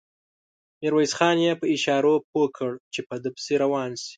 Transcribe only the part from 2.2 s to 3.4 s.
پوه کړ چې په ده